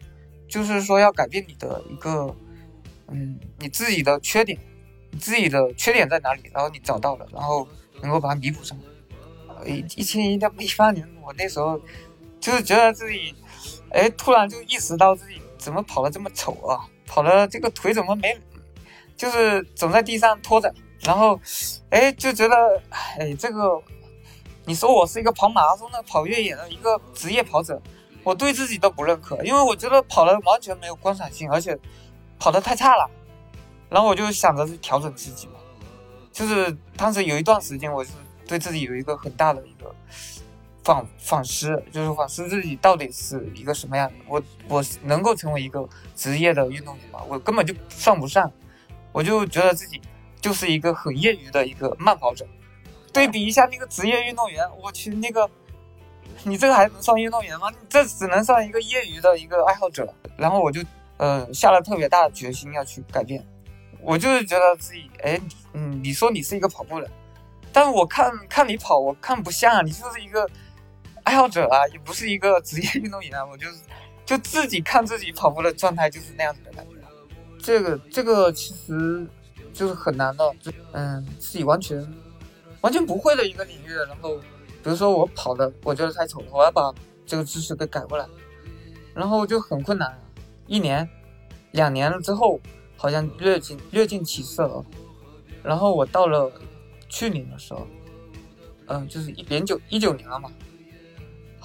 [0.47, 2.33] 就是说要改变你的一个，
[3.13, 4.59] 嗯，你自己的缺点，
[5.11, 7.67] 你自己的缺点在哪里，然后你找到了，然后
[8.01, 8.77] 能够把它弥补上。
[9.65, 11.79] 一一千一一八年，我那时候
[12.39, 13.33] 就是觉得自己。
[13.91, 16.81] 哎，突然就意识到自己怎么跑得这么丑啊！
[17.05, 18.35] 跑的这个腿怎么没，
[19.15, 20.73] 就是总在地上拖着。
[21.01, 21.39] 然后，
[21.91, 22.55] 哎，就觉得，
[22.89, 23.79] 哎，这个，
[24.65, 27.79] 你说我是一个跑马拉松的、跑越野的一个职业跑者，
[28.23, 31.77] 我对自己都不认可，因为我觉得跑的完全没有观赏性，而且
[32.39, 33.09] 跑得太差了。
[33.89, 35.53] 然后我就想着去调整自己嘛，
[36.31, 38.11] 就是当时有一段时间，我是
[38.47, 39.93] 对自己有一个很大的一个。
[40.83, 47.21] 反反思就是反思自己到底是一个什么样的，我我能够成为一个职业的运动员吗？
[47.29, 48.51] 我根本就算不上，
[49.13, 50.01] 我就觉得自己
[50.41, 52.45] 就是一个很业余的一个慢跑者。
[53.13, 55.49] 对比一下那个职业运动员，我去那个，
[56.43, 57.69] 你这个还能算运动员吗？
[57.69, 60.13] 你这只能算一个业余的一个爱好者。
[60.35, 60.81] 然后我就
[61.17, 63.45] 呃下了特别大的决心要去改变，
[64.01, 65.39] 我就是觉得自己哎
[65.73, 67.09] 嗯，你说你是一个跑步的，
[67.71, 70.49] 但是我看看你跑，我看不像啊，你就是一个。
[71.25, 73.77] 爱好者啊，也不是一个职业运动员啊，我就是
[74.25, 76.95] 就自己看自己跑步的状态就是那样子的感觉。
[77.57, 79.25] 这个这个其实
[79.71, 80.53] 就是很难的，
[80.91, 82.05] 嗯，自己完全
[82.81, 83.93] 完全不会的一个领域。
[83.93, 86.93] 然后比如说我跑的我觉得太丑了，我要把
[87.25, 88.27] 这个知识给改过来，
[89.13, 90.13] 然后就很困难。
[90.67, 91.07] 一年、
[91.71, 92.59] 两年了之后，
[92.97, 94.85] 好像略尽略尽起色了。
[95.63, 96.51] 然后我到了
[97.09, 97.87] 去年的时候，
[98.87, 100.51] 嗯，就是一零九一九年了嘛。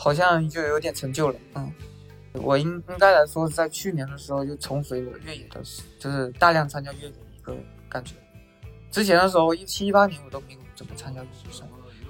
[0.00, 1.72] 好像就有点成就了，嗯，
[2.34, 5.60] 我应应该来说，在去年的时候就重回了越野的，
[5.98, 7.52] 就是大量参加越野的一个
[7.88, 8.14] 感觉。
[8.92, 11.64] 之前的时候，一七一八年我都没有怎么参加越野赛，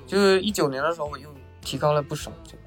[0.07, 2.63] 就是一九年的时候我又提高了不少，这个，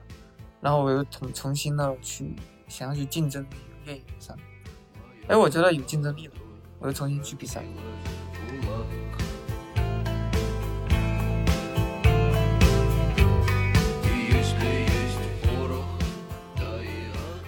[0.59, 2.35] 然后我又重重新的去
[2.67, 3.45] 想要去竞争
[3.85, 4.37] 越野上，
[5.27, 6.33] 哎，我觉得有竞争力了，
[6.79, 7.63] 我又重新去比赛。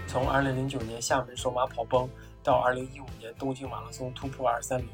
[0.08, 2.08] 从二零零九年厦门首马跑崩
[2.44, 4.88] 到二零一五年东京马拉松突破二三零，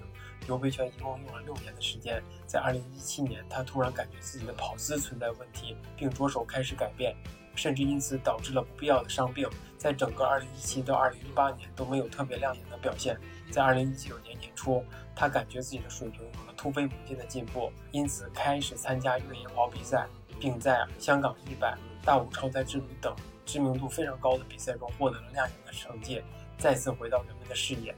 [0.48, 2.24] 刘培全一共用了六年的时间。
[2.48, 7.14] 在二零一七年，他突然感觉自己的跑姿存在问题，并着手开始改变，
[7.54, 9.46] 甚至因此导致了不必要的伤病。
[9.80, 13.18] 在整个二零一七到二零一八年都没有特别亮眼的表现。
[13.50, 14.84] 在二零一九年年初，
[15.16, 20.06] 他感觉自己的水平有了突飞猛进的进步，因此开始参加越野跑比赛，
[20.38, 23.16] 并在香港一百、大武超载之旅等。
[23.46, 26.22] 知名度非常高的比赛中获得了亮眼的成绩，
[26.58, 27.96] 再次回到人们的视野。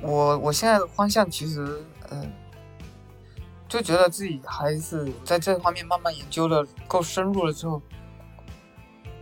[0.00, 2.32] 我我现在的方向其实，嗯，
[3.74, 7.82] 就觉得自己还是在这方面慢慢研究的够深入了之后，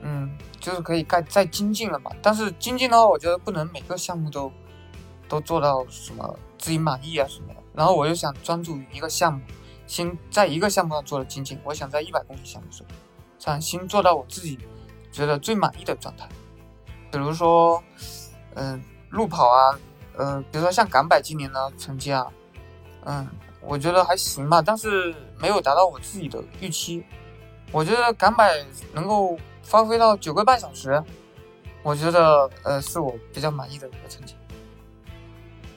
[0.03, 2.11] 嗯，就是可以再再精进了嘛。
[2.21, 4.53] 但是精进的话，我觉得不能每个项目都
[5.27, 7.63] 都做到什么自己满意啊什么的。
[7.73, 9.41] 然后我又想专注于一个项目，
[9.87, 11.59] 先在一个项目上做了精进。
[11.65, 12.87] 我想在一百公里项目上，
[13.39, 14.59] 想先做到我自己
[15.11, 16.29] 觉得最满意的状态。
[17.11, 17.83] 比如说，
[18.53, 19.79] 嗯，路跑啊，
[20.19, 22.27] 呃，比如说像港百今年的成绩啊，
[23.07, 23.27] 嗯，
[23.65, 27.05] 我觉得还行吧，但是没有达到我自己的预期。
[27.71, 31.03] 我觉得港百能够发挥到九个半小时，
[31.83, 34.35] 我觉得呃是我比较满意的一个成绩。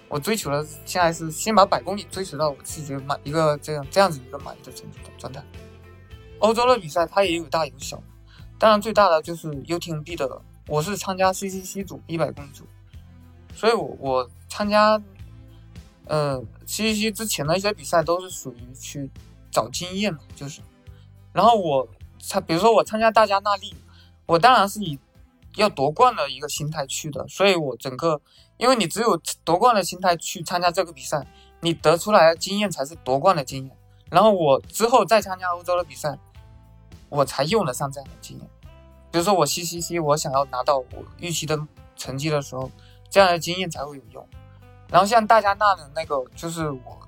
[0.07, 5.43] 我追求的现在是先把百公里追求到我自己满一个这样这样子一个满意的成绩的状态。
[6.39, 8.01] 欧洲的比赛它也有大有小，
[8.59, 12.65] 当然最大的就是 UTMB 的我是参加 CCC 组一百公里组，
[13.53, 15.01] 所以我我参加
[16.07, 19.09] 呃 CCC 之前的一些比赛都是属于去
[19.51, 20.61] 找经验嘛，就是，
[21.33, 21.87] 然后我
[22.19, 23.73] 参比如说我参加大加那利，
[24.25, 24.99] 我当然是以
[25.55, 28.19] 要夺冠的一个心态去的，所以我整个
[28.57, 31.25] 因为你只有夺冠的心态去参加这个比赛，
[31.61, 33.77] 你得出来的经验才是夺冠的经验，
[34.09, 36.17] 然后我之后再参加欧洲的比赛，
[37.09, 38.49] 我才用得上这样的经验。
[39.11, 40.87] 比如说我 CCC，我想要拿到我
[41.19, 41.57] 预期的
[41.95, 42.69] 成绩的时候，
[43.09, 44.27] 这样的经验才会有用。
[44.89, 46.99] 然后像大家那的那个，就是我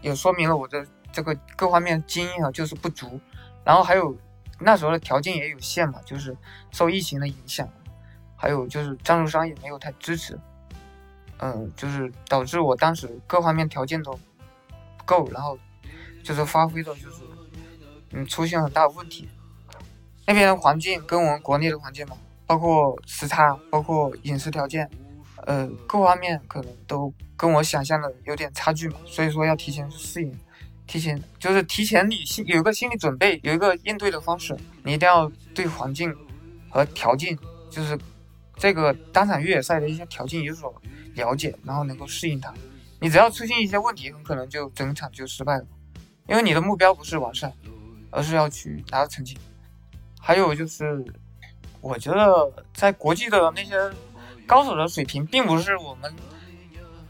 [0.00, 3.20] 也说明了我的这个各方面经验啊，就是不足。
[3.64, 4.16] 然后还有
[4.58, 6.36] 那时候的条件也有限嘛，就是
[6.70, 7.68] 受疫情的影响，
[8.36, 10.38] 还有就是赞助商也没有太支持，
[11.38, 15.56] 嗯，就是导致我当时各方面条件都不够，然后
[16.24, 17.22] 就是发挥的就是
[18.10, 19.28] 嗯出现很大问题。
[20.26, 24.88] 那边的环境跟我们国内的环境嘛，包括时差，包括饮食条件，
[25.42, 30.38] 呃，各方面可能都跟我想象的有点差距嘛，所以说要提前适应，
[30.86, 36.14] 提前就是提前你心有个心理准备，有一个应对的方式，你一定要对环境
[36.70, 37.36] 和条件，
[37.70, 37.98] 就是
[38.56, 40.74] 这个单场越野赛的一些条件有所
[41.14, 42.52] 了解，然后能够适应它。
[43.00, 45.66] 你只要出现一些问题，很可能就整场就失败了，
[46.28, 47.52] 因为你的目标不是完善，
[48.10, 49.36] 而是要去拿到成绩。
[50.20, 51.04] 还有就是，
[51.80, 53.74] 我觉得在国际的那些
[54.46, 56.14] 高手的水平，并不是我们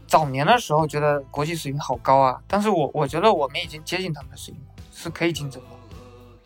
[0.07, 2.41] 早年的时候觉得国际水平好高啊。
[2.47, 5.69] 但是我我觉得我们已经接近他们的水平，是可以竞争的。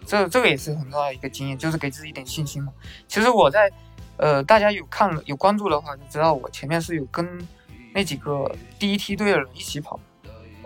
[0.06, 2.72] 这这个也是很重要的一个经验，就是给自己一点信心嘛。
[3.08, 3.72] 其实我在，
[4.18, 7.48] 呃，大家有看有关注的话，就知道我前面是有跟
[7.94, 10.00] 那几个第一梯队的人一起跑。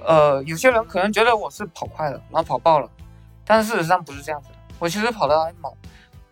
[0.05, 2.89] 呃，有些人可能觉得我是跑快了，然后跑爆了，
[3.45, 4.55] 但事实上不是这样子的。
[4.79, 5.71] 我其实跑的还蛮。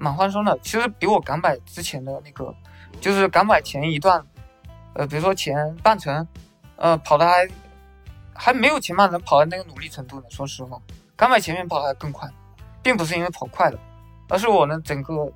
[0.02, 2.56] 蛮宽松的，其实比我港百之前的那个，
[3.02, 4.26] 就是港百前一段，
[4.94, 6.28] 呃，比如说前半程，
[6.76, 7.48] 呃，跑的还
[8.34, 10.24] 还没有前半程跑的那个努力程度呢。
[10.30, 10.80] 说实话，
[11.16, 12.30] 港百前面跑的还更快，
[12.84, 13.80] 并不是因为跑快了，
[14.28, 15.32] 而是我呢整个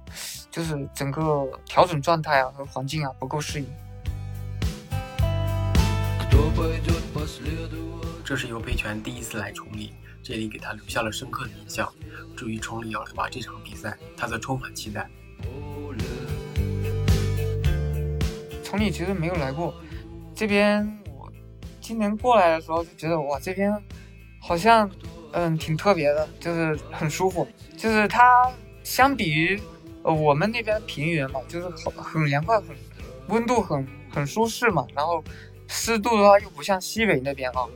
[0.52, 3.68] 就是整个调整状态啊和环境啊不够适应。
[8.26, 9.94] 这是尤培权第一次来崇礼。
[10.24, 11.92] 这里给他留下了深刻的印象。
[12.38, 15.10] 至于崇礼幺六八这场比赛，他则充满期待。
[18.74, 19.72] 崇礼其实没有来过，
[20.34, 21.32] 这边我
[21.80, 23.72] 今年过来的时候就觉得哇，这边
[24.42, 24.90] 好像
[25.34, 27.48] 嗯挺特别的，就是很舒服。
[27.78, 28.52] 就是它
[28.84, 29.62] 相比于
[30.02, 32.76] 呃我们那边平原嘛，就是很很凉快，很
[33.28, 34.88] 温度很很舒适嘛。
[34.96, 35.24] 然后
[35.68, 37.68] 湿度的话又不像西北那边啊，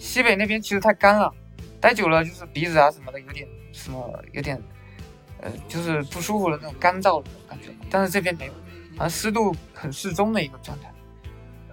[0.00, 1.32] 西北那边其实太干了。
[1.80, 4.60] 待久了就是鼻子啊什么的有点什么有点，
[5.40, 7.68] 呃，就是不舒服的那种干燥的感觉。
[7.88, 8.52] 但是这边没有，
[9.00, 10.92] 好像湿度很适中的一个状态。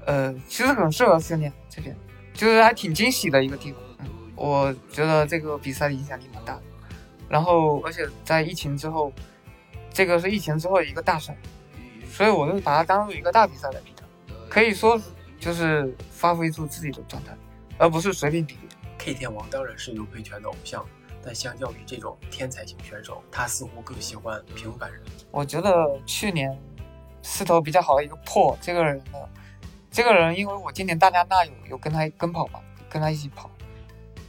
[0.06, 1.94] 呃，其实很适合训练这边，
[2.34, 3.82] 就是还挺惊喜的一个地方。
[4.00, 6.62] 嗯，我觉得这个比赛的影响力蛮大的。
[7.28, 9.12] 然后，而且在疫情之后，
[9.92, 11.36] 这个是疫情之后一个大赛，
[12.10, 14.04] 所以我就把它当做一个大比赛来比的，
[14.48, 14.98] 可以说
[15.38, 17.36] 就是发挥出自己的状态，
[17.78, 18.58] 而不是随便比。
[18.98, 20.86] K 天王当然是刘培权的偶像，
[21.22, 25.02] 但相较于这种天才型选手，他似乎更喜欢平凡人。
[25.30, 26.58] 我觉得去年
[27.30, 29.20] 势头比较好的一个破这个人呢，
[29.92, 33.50] 这个人因为我今年大加那有有跟他跟跑嘛，跟他一起跑，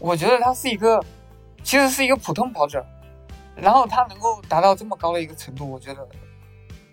[0.00, 1.00] 我觉得他是一个
[1.62, 2.84] 其实是一个普通跑者，
[3.54, 6.06] 然后他能够达到这么高的一个程度，我觉得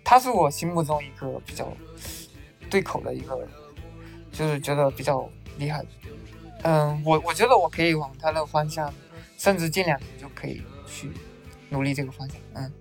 [0.04, 1.66] 他是我心目中一个比较
[2.70, 3.48] 对口的一个人，
[4.32, 5.84] 就是觉得比较厉害。
[6.62, 8.94] 嗯，我我觉得我可以往他的方向，
[9.36, 11.10] 甚至近两年就可以去
[11.68, 12.38] 努力这个方向。
[12.54, 12.72] 嗯。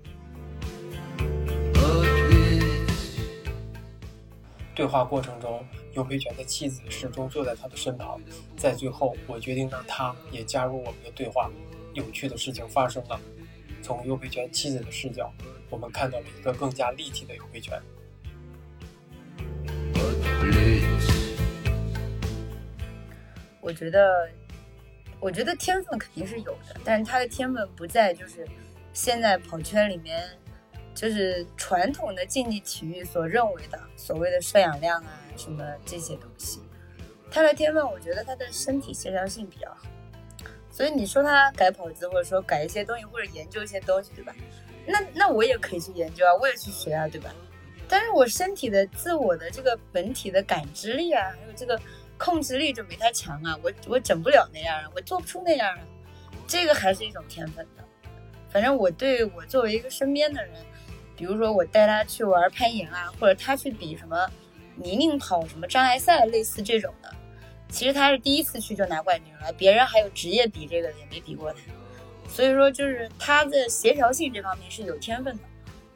[4.76, 8.20] 对话过程中，尤培权的妻子始终坐在他的身旁。
[8.58, 11.50] 在最后，我决定让他也加入我们的对话。
[11.94, 13.18] 有趣的事情发生了，
[13.82, 15.32] 从尤培权妻子的视角，
[15.70, 17.82] 我们看到了一个更加立体的尤培权。
[23.62, 24.30] 我觉得，
[25.22, 28.46] 我觉得天分肯定是有的，但是他的天分不在就是
[28.92, 30.22] 现在跑圈里面，
[30.96, 36.62] 就是传统的竞技体育所认为的所谓的摄氧量啊什么这些东西。
[37.30, 39.88] 他的天分，我觉得他的身体协调性比较好。
[40.72, 44.34] 所以你说他改跑姿，或者说改一些东西，或者研究一些东西，对吧？
[44.88, 47.32] 那那我也可以去研究啊，我也去学啊，对吧？
[47.88, 51.80] 但是我身体的自我的这个本体的感知力啊，还有这个。
[52.18, 55.80] 控制力就没他强啊，我我整不了那样啊，我做不出那样啊，
[56.48, 57.84] 这个还是一种天分的。
[58.50, 60.54] 反正我对我作为一个身边的人，
[61.16, 64.30] 比如说我带他去玩攀岩啊，或者他去比什么
[64.76, 67.14] 泥泞跑、什么障碍赛，类似这种的，
[67.70, 71.60] 其实他是第一次去就拿冠军了，别人还有职业比这个的也没比过他。
[72.28, 75.44] 所以说，就是他的协调性这方面是有天分的，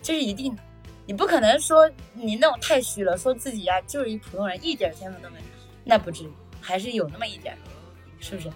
[0.02, 0.62] 这是一定的。
[1.06, 5.46] 你不可能说你那种太虚了，说自己呀就是一普通人，一点天分都没有，
[5.84, 6.30] 那不至于，
[6.62, 7.58] 还是有那么一点，
[8.20, 8.50] 是不是？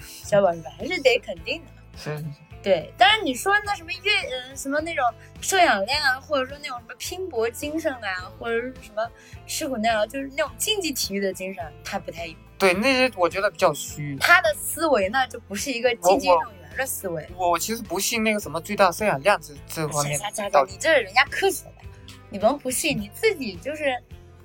[0.00, 0.70] 小宝是吧？
[0.76, 1.70] 还是得肯定的。
[1.96, 2.28] 是是是，
[2.66, 5.04] 对，但是你说那什么越呃什么那种
[5.40, 9.08] 摄氧量啊，或者说那种什么拼搏精神啊，或者是什么
[9.46, 12.34] 吃苦耐劳，就是那种竞技体育的精神，他不太有。
[12.58, 14.16] 对那些我觉得比较虚。
[14.18, 17.24] 他的思维呢就不是一个竞技运动员的思维。
[17.36, 20.18] 我我其实不信那个什么最大摄氧量这这方面。
[20.66, 21.84] 你这是人家科学的，
[22.28, 23.96] 你甭不信，你自己就是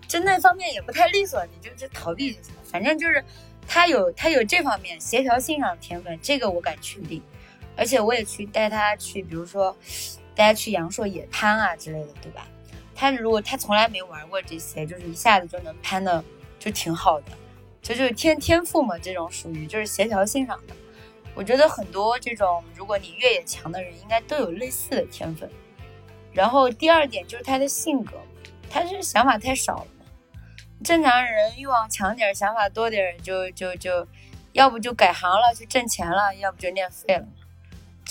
[0.07, 2.62] 就那方面也不太利索，你就就逃避就行了。
[2.65, 3.25] 反正就是
[3.67, 7.19] 他有他有这方面协调性上的天分，这个我敢确定。
[7.81, 9.75] 而且我也去带他去，比如说
[10.35, 12.45] 带他去阳朔野攀啊之类的，对吧？
[12.93, 16.23] 他如果他从来没玩过这些，就是一下子就能攀的，
[16.59, 17.31] 就挺好的。
[17.81, 20.75] 这就是天天赋嘛，这种属于就是协调性上的。
[21.33, 25.49] 我觉得很多这种，如果你越野强的人，应该都有类似的天分。
[26.31, 28.13] 然后第二点就是他的性格，
[28.69, 29.87] 他是想法太少了。
[30.83, 34.07] 正常人欲望强点儿，想法多点儿，就就就，
[34.51, 37.25] 要不就改行了去挣钱了，要不就练废了。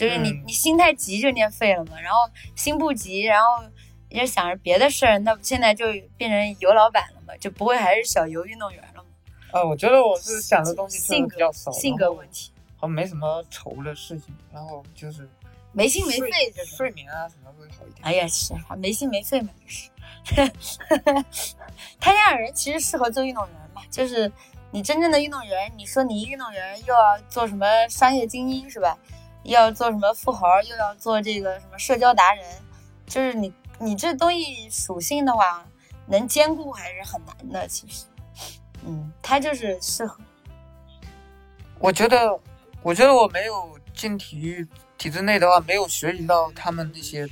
[0.00, 2.20] 就是你嗯你心太急就练废了嘛，然后
[2.56, 3.62] 心不急，然后
[4.08, 5.84] 也想着别的事儿，那不现在就
[6.16, 9.04] 变成油老板了嘛，就不会还是小油运动员了嘛。
[9.52, 15.28] 啊，我觉得我是想的东西性格比较少，性格问题，好像没什么愁的事情，然后就是
[15.72, 16.76] 没心没肺就是。
[16.76, 18.00] 睡眠啊什么会好一点。
[18.00, 19.90] 哎呀，是啊没心没肺嘛，就是。
[22.00, 24.32] 他这样的人其实适合做运动员嘛，就是
[24.70, 28.96] 你真正的运动员，你说你一运动员又要做什么商业精英是吧？
[29.44, 32.44] 要做什么富豪，又要做这个什么社交达人，
[33.06, 35.64] 就是你你这东西属性的话，
[36.06, 37.66] 能兼顾还是很难的。
[37.68, 38.04] 其实，
[38.84, 40.18] 嗯，他就是适合。
[41.78, 42.38] 我觉得，
[42.82, 44.66] 我觉得我没有进体育
[44.98, 47.26] 体制内的话，没有学习到他们那些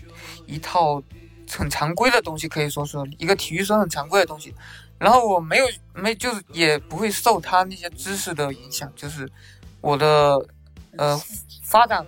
[0.47, 1.03] 一套
[1.51, 4.55] 很常规的东西，可以说是一个体育生很常规的东西。
[4.99, 9.31] 然后我没有没就是也不会受他那些知识的影响，就是
[9.81, 10.45] 我的
[10.99, 11.19] 呃
[11.63, 12.07] 发展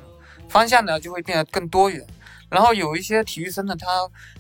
[0.51, 2.07] 方向呢就会变得更多元。
[2.51, 3.87] 然后有一些体育生呢，他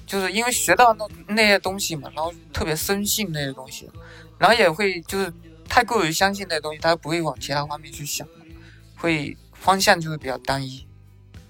[0.04, 3.88] 就是因为学到那那些东西嘛，然后特别深信那些东西，
[4.36, 5.32] 然后也会就是
[5.68, 8.26] 太过于相信那些东西，他不会往其他方面去想，
[8.96, 10.84] 会方向就会比较单一。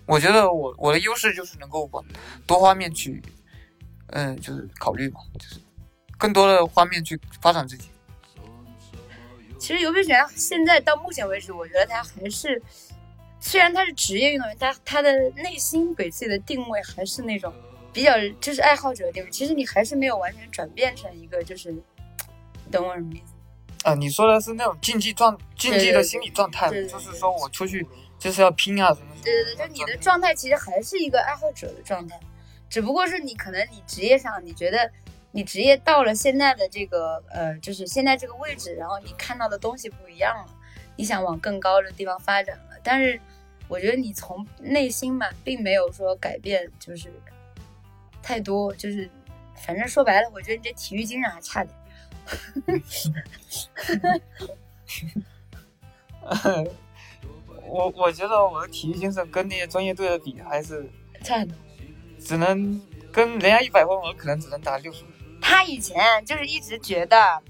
[0.05, 2.05] 我觉得我我的优势就是能够往
[2.47, 3.23] 多方面去，
[4.09, 5.61] 嗯、就是考虑嘛，就是
[6.19, 7.89] 更多的方面去发展自己。
[9.59, 12.61] 其实尤培全现在到目前为止，我觉得他还是，
[13.41, 17.53] 虽然他是职业运动员，但他的内心给自己的定位还是那种
[17.93, 19.31] 比较就是爱好者的定位。
[19.31, 21.81] 其实你还是没有完全转变成一个就是，你
[22.71, 23.35] 懂我什么意思？
[23.83, 27.87] 啊、你说的是那种竞技状竞技的心理状态，对对对就是说我出去
[28.19, 29.21] 就是要拼啊什么什么。
[29.25, 32.21] 对对对，就你的状态其实还是一个爱好者的状态，
[32.69, 34.93] 只不过是你可能你职业上你觉得
[35.31, 40.55] 你职业到了现在的这个呃，就是现在这个位置，然后你看到的东西不一样了，
[40.97, 42.65] 你想往更高的地方发展了。
[42.83, 43.19] 但是
[43.71, 47.09] 我觉得你从内心嘛，并没有说改变，就是
[48.21, 49.09] 太多，就是
[49.65, 51.73] 反正说白了，我觉得你这体育精神还差点。
[57.69, 60.85] 我我觉得我的体育精神跟那些专业队的比，还是
[61.23, 61.57] 差很多。
[62.19, 65.13] 只能跟人家一百分，我可能只能打六十分。
[65.41, 67.41] 他以前就是一直觉得，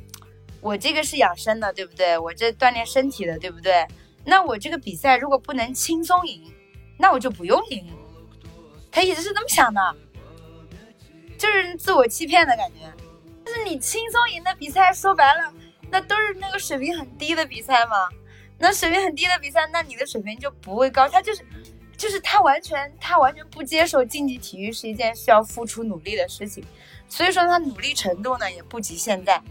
[0.60, 2.18] 我这个是养生的，对不对？
[2.18, 3.86] 我这锻炼身体的，对不对？
[4.24, 6.42] 那我这个比赛如果不能轻松赢，
[6.96, 7.86] 那我就不用赢。
[8.90, 9.96] 他一直是这么想的，
[11.38, 12.92] 就是自我欺骗的感觉。
[13.44, 15.52] 就是你轻松赢的比赛，说白了，
[15.90, 18.08] 那都是那个水平很低的比赛嘛。
[18.58, 21.08] 那水平很低的比赛，那你的水平就不会高。
[21.08, 21.44] 他就是，
[21.96, 26.62] 就是他完全他完全不接受竞技体育是一件需要付出努力的事情。
[27.08, 29.42] 所以说他努力程度呢也不及现在，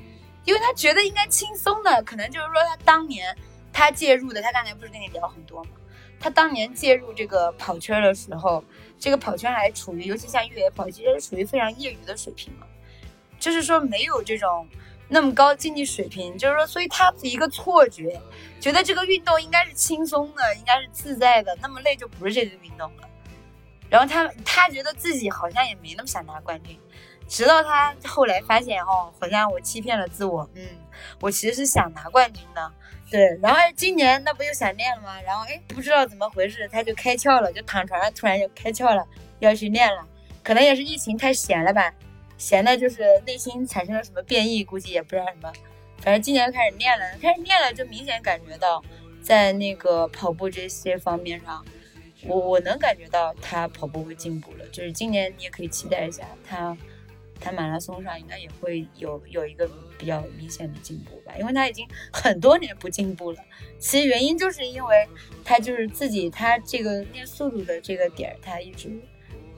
[0.46, 3.36] 因为他觉得应该轻松的，可能就是说他当年
[3.72, 5.72] 他介入的，他刚才不是跟你聊很多吗？
[6.20, 8.64] 他当年介入这个跑圈的时候，
[8.98, 12.68] 这个跑圈还处于，尤其像越野跑，其实是属于非常业余的水平嘛，
[13.40, 14.68] 就是说没有这种
[15.08, 18.20] 那么高竞技水平，就是说，所以他的一个错觉，
[18.60, 23.08] 觉得这个运动应该是轻松的，应该是自在的，那么累就不是这个运动了。
[23.90, 26.78] 然后他他觉得自己好像也没那么想拿冠军，
[27.28, 30.68] 直到他后来发现哦，好像我欺骗了自我，嗯，
[31.22, 32.72] 我其实是想拿冠军的，
[33.10, 33.38] 对。
[33.42, 35.22] 然后今年那不又想练了吗？
[35.22, 39.06] 然后哎，不知道怎么回事，他就开窍了，就躺床上突然就开窍了，
[39.40, 40.08] 要去练了。
[40.44, 41.94] 可能也是疫情太闲了吧，
[42.38, 45.52] 闲的就是内心产生了什么变异，估计也不知道什么。
[46.02, 48.82] 反正今年开始练了，开始练了就明显感觉到，
[49.22, 51.64] 在那个跑步这些方面上，
[52.26, 54.66] 我我能感觉到他跑步会进步了。
[54.72, 56.76] 就是今年你也可以期待一下他，
[57.40, 63.40] 他马拉松上应该也会有有一个比较明显的进步吧，因为他已经很多年不进步了。
[63.78, 65.08] 其实原因就是因为
[65.44, 68.90] 他就是自己他这个练速度的这个点儿，他一直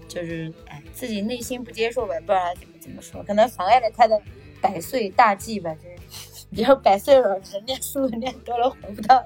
[0.07, 4.21] 就是哎自己内心不接受吧，不知道他怎么怎么说，可能妨碍了他的
[4.61, 5.95] 百岁大计吧，就是。
[6.53, 9.23] 比较百岁老人练速度练多了活不到。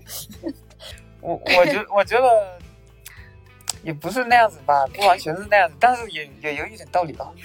[1.20, 2.58] 我我觉我觉得
[3.82, 7.30] 也不是那样子吧，不完全是那样子，但是也也有一点道理吧。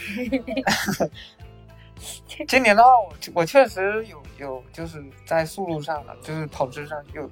[2.47, 7.29] 今年的话，我我确实有有就是在速度上了，就是跑姿上有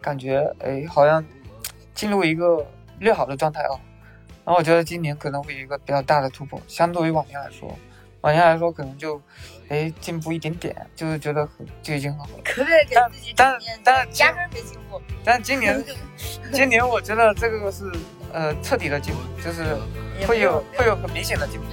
[0.00, 1.24] 感觉，哎，好像
[1.94, 2.64] 进入一个
[2.98, 3.78] 略好的状态哦。
[4.44, 7.76] 然后我觉得今年可能会有一个比较大的突破，相对于往年来说。
[8.22, 9.20] 往年来说，可能就，
[9.68, 11.48] 哎，进步一点点，就是觉得
[11.82, 12.42] 就已经很好了。
[12.44, 15.00] 可不可以给自己但但压根没进步。
[15.24, 15.84] 但今年，
[16.52, 17.84] 今年我觉得这个是
[18.36, 19.64] 呃彻底的进步，就是
[20.26, 21.64] 会有会有很明显的进步。